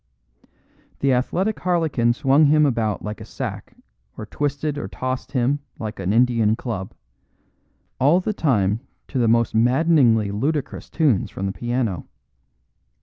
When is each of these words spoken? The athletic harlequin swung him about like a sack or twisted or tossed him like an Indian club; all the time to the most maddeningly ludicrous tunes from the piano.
The 1.01 1.13
athletic 1.13 1.59
harlequin 1.59 2.13
swung 2.13 2.45
him 2.45 2.65
about 2.65 3.03
like 3.03 3.21
a 3.21 3.23
sack 3.23 3.77
or 4.17 4.25
twisted 4.25 4.79
or 4.79 4.87
tossed 4.87 5.33
him 5.33 5.59
like 5.77 5.99
an 5.99 6.11
Indian 6.11 6.55
club; 6.55 6.95
all 7.99 8.19
the 8.19 8.33
time 8.33 8.79
to 9.09 9.19
the 9.19 9.27
most 9.27 9.53
maddeningly 9.53 10.31
ludicrous 10.31 10.89
tunes 10.89 11.29
from 11.29 11.45
the 11.45 11.51
piano. 11.51 12.07